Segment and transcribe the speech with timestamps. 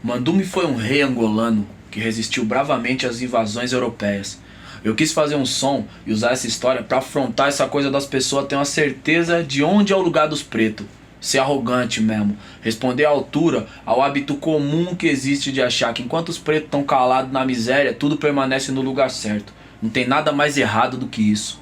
[0.00, 4.38] Mandume foi um rei angolano que resistiu bravamente às invasões europeias.
[4.84, 8.46] Eu quis fazer um som e usar essa história para afrontar essa coisa das pessoas
[8.46, 10.86] ter uma certeza de onde é o lugar dos pretos.
[11.20, 12.36] Ser arrogante mesmo.
[12.62, 16.84] Responder à altura ao hábito comum que existe de achar que enquanto os pretos estão
[16.84, 19.52] calados na miséria, tudo permanece no lugar certo.
[19.82, 21.60] Não tem nada mais errado do que isso.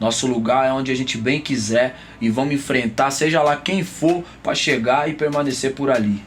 [0.00, 4.24] Nosso lugar é onde a gente bem quiser e vamos enfrentar, seja lá quem for,
[4.42, 6.22] para chegar e permanecer por ali.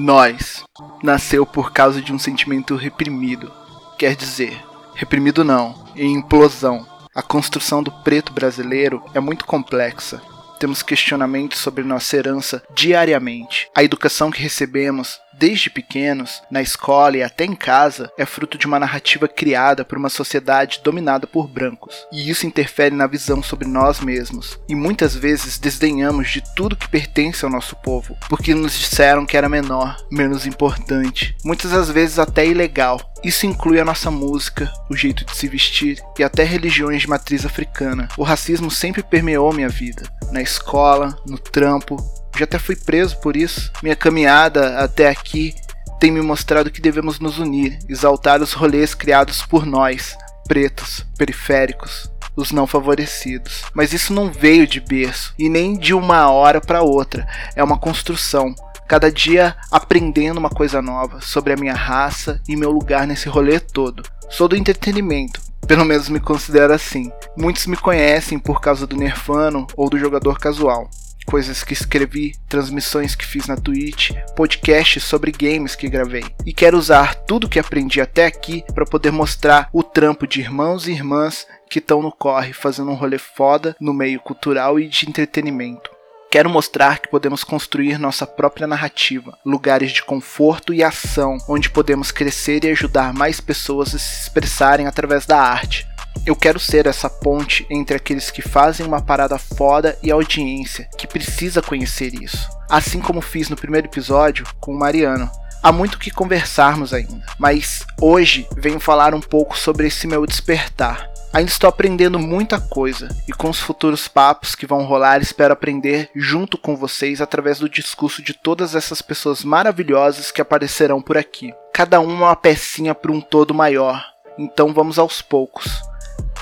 [0.00, 0.64] Nós
[1.02, 3.50] nasceu por causa de um sentimento reprimido.
[3.98, 4.64] Quer dizer,
[4.94, 6.86] reprimido não, em implosão.
[7.12, 10.22] A construção do preto brasileiro é muito complexa
[10.58, 13.70] temos questionamentos sobre nossa herança diariamente.
[13.74, 18.66] A educação que recebemos desde pequenos, na escola e até em casa, é fruto de
[18.66, 21.94] uma narrativa criada por uma sociedade dominada por brancos.
[22.12, 24.58] E isso interfere na visão sobre nós mesmos.
[24.68, 29.36] E muitas vezes desdenhamos de tudo que pertence ao nosso povo, porque nos disseram que
[29.36, 33.00] era menor, menos importante, muitas das vezes até ilegal.
[33.24, 37.44] Isso inclui a nossa música, o jeito de se vestir e até religiões de matriz
[37.44, 38.08] africana.
[38.16, 41.96] O racismo sempre permeou minha vida na escola, no trampo.
[42.36, 43.72] Já até fui preso por isso.
[43.82, 45.54] Minha caminhada até aqui
[45.98, 52.10] tem me mostrado que devemos nos unir, exaltar os rolês criados por nós, pretos, periféricos,
[52.36, 53.62] os não favorecidos.
[53.74, 57.26] Mas isso não veio de berço e nem de uma hora para outra.
[57.56, 58.54] É uma construção.
[58.88, 63.60] Cada dia aprendendo uma coisa nova sobre a minha raça e meu lugar nesse rolê
[63.60, 64.02] todo.
[64.30, 67.12] Sou do entretenimento, pelo menos me considero assim.
[67.36, 70.88] Muitos me conhecem por causa do Nerfano ou do jogador casual.
[71.26, 76.24] Coisas que escrevi, transmissões que fiz na Twitch, podcasts sobre games que gravei.
[76.46, 80.88] E quero usar tudo que aprendi até aqui para poder mostrar o trampo de irmãos
[80.88, 85.06] e irmãs que estão no corre fazendo um rolê foda no meio cultural e de
[85.06, 85.97] entretenimento.
[86.30, 92.10] Quero mostrar que podemos construir nossa própria narrativa, lugares de conforto e ação, onde podemos
[92.10, 95.88] crescer e ajudar mais pessoas a se expressarem através da arte.
[96.26, 100.86] Eu quero ser essa ponte entre aqueles que fazem uma parada foda e a audiência,
[100.98, 102.46] que precisa conhecer isso.
[102.68, 105.30] Assim como fiz no primeiro episódio com o Mariano.
[105.62, 111.10] Há muito que conversarmos ainda, mas hoje venho falar um pouco sobre esse meu despertar.
[111.32, 116.10] Ainda estou aprendendo muita coisa e com os futuros papos que vão rolar, espero aprender
[116.16, 121.52] junto com vocês através do discurso de todas essas pessoas maravilhosas que aparecerão por aqui.
[121.72, 124.02] Cada uma uma pecinha para um todo maior.
[124.38, 125.80] Então vamos aos poucos.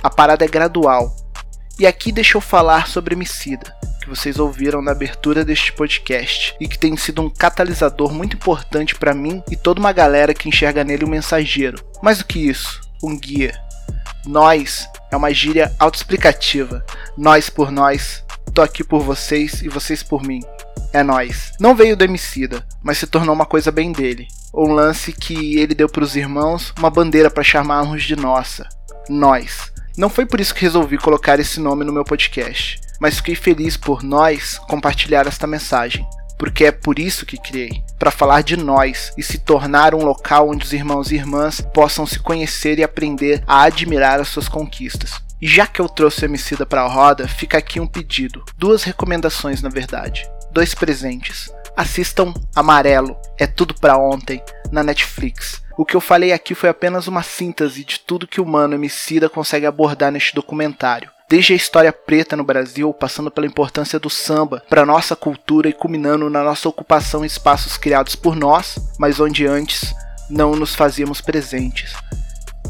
[0.03, 1.15] A parada é gradual.
[1.79, 6.69] E aqui deixa eu falar sobre Emicida, que vocês ouviram na abertura deste podcast e
[6.69, 10.85] que tem sido um catalisador muito importante para mim e toda uma galera que enxerga
[10.85, 11.85] nele um mensageiro.
[12.01, 13.66] Mais do que isso, um guia
[14.27, 16.85] nós é uma gíria autoexplicativa.
[17.17, 20.41] Nós por nós, tô aqui por vocês e vocês por mim.
[20.93, 21.53] É nós.
[21.61, 24.27] Não veio do Emicida, mas se tornou uma coisa bem dele.
[24.53, 28.69] Um lance que ele deu para os irmãos, uma bandeira para chamarmos de nossa.
[29.09, 29.73] Nós.
[29.97, 33.77] Não foi por isso que resolvi colocar esse nome no meu podcast, mas fiquei feliz
[33.77, 36.07] por nós compartilhar esta mensagem
[36.39, 40.51] porque é por isso que criei para falar de nós e se tornar um local
[40.51, 45.13] onde os irmãos e irmãs possam se conhecer e aprender a admirar as suas conquistas.
[45.41, 48.85] E já que eu trouxe o Emicida para a roda, fica aqui um pedido, duas
[48.85, 51.51] recomendações na verdade, dois presentes.
[51.77, 54.43] Assistam Amarelo, é tudo para ontem,
[54.73, 55.63] na Netflix.
[55.77, 59.29] O que eu falei aqui foi apenas uma síntese de tudo que o mano Emicida
[59.29, 64.63] consegue abordar neste documentário desde a história preta no Brasil, passando pela importância do samba
[64.69, 69.47] para nossa cultura e culminando na nossa ocupação em espaços criados por nós, mas onde
[69.47, 69.95] antes
[70.31, 71.95] não nos fazíamos presentes.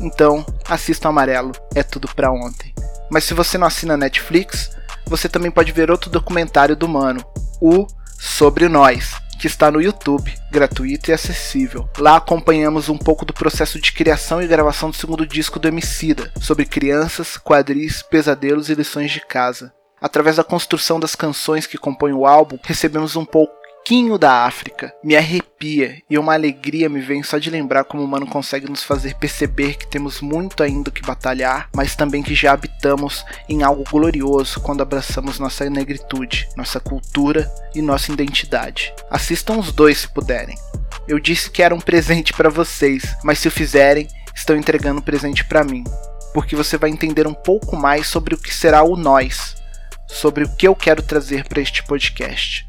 [0.00, 2.74] Então, assista Amarelo, é tudo para ontem.
[3.10, 4.70] Mas se você não assina Netflix,
[5.06, 7.24] você também pode ver outro documentário do Mano,
[7.60, 7.86] o
[8.18, 11.88] Sobre Nós, que está no YouTube, gratuito e acessível.
[11.98, 16.32] Lá acompanhamos um pouco do processo de criação e gravação do segundo disco do Emicida,
[16.40, 19.72] sobre crianças, quadris, pesadelos e lições de casa.
[20.00, 23.55] Através da construção das canções que compõem o álbum, recebemos um pouco
[23.86, 24.92] pouquinho da África.
[25.00, 28.82] Me arrepia e uma alegria me vem só de lembrar como o mano consegue nos
[28.82, 33.84] fazer perceber que temos muito ainda que batalhar, mas também que já habitamos em algo
[33.88, 38.92] glorioso quando abraçamos nossa negritude, nossa cultura e nossa identidade.
[39.08, 40.58] Assistam os dois se puderem.
[41.06, 45.04] Eu disse que era um presente para vocês, mas se o fizerem, estão entregando um
[45.04, 45.84] presente para mim,
[46.34, 49.54] porque você vai entender um pouco mais sobre o que será o nós,
[50.08, 52.66] sobre o que eu quero trazer para este podcast.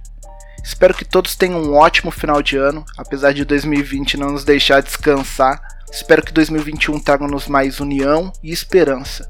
[0.63, 4.81] Espero que todos tenham um ótimo final de ano, apesar de 2020 não nos deixar
[4.81, 5.61] descansar.
[5.91, 9.29] Espero que 2021 traga-nos mais união e esperança.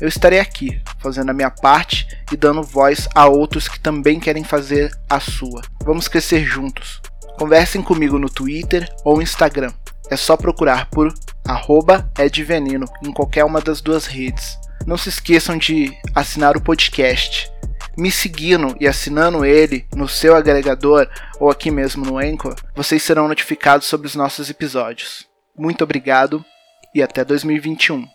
[0.00, 4.42] Eu estarei aqui, fazendo a minha parte e dando voz a outros que também querem
[4.42, 5.62] fazer a sua.
[5.84, 7.00] Vamos crescer juntos.
[7.38, 9.72] Conversem comigo no Twitter ou Instagram.
[10.10, 11.14] É só procurar por
[11.46, 14.58] arroba Edvenino em qualquer uma das duas redes.
[14.86, 17.50] Não se esqueçam de assinar o podcast.
[17.96, 21.08] Me seguindo e assinando ele no seu agregador
[21.38, 25.28] ou aqui mesmo no Anchor, vocês serão notificados sobre os nossos episódios.
[25.56, 26.44] Muito obrigado
[26.94, 28.06] e até 2021.